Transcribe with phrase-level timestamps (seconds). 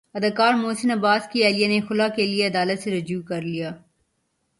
[0.15, 3.69] اداکار محسن عباس کی اہلیہ نے خلع کے لیے عدالت سےرجوع کر لیا